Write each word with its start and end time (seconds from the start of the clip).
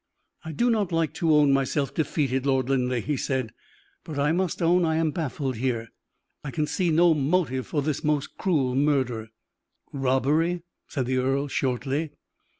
"I 0.43 0.51
do 0.51 0.71
not 0.71 0.91
like 0.91 1.13
to 1.21 1.31
own 1.35 1.53
myself 1.53 1.93
defeated, 1.93 2.43
Lord 2.47 2.69
Linleigh," 2.69 3.01
he 3.01 3.15
said; 3.17 3.51
"but 4.03 4.17
I 4.17 4.31
must 4.31 4.59
own 4.59 4.83
I 4.83 4.95
am 4.95 5.11
baffled 5.11 5.57
here. 5.57 5.89
I 6.43 6.49
can 6.49 6.65
see 6.65 6.89
no 6.89 7.13
motive 7.13 7.67
for 7.67 7.83
this 7.83 8.03
most 8.03 8.35
cruel 8.35 8.73
murder." 8.73 9.27
"Robbery," 9.93 10.63
said 10.87 11.05
the 11.05 11.17
earl, 11.17 11.47
shortly. 11.47 12.13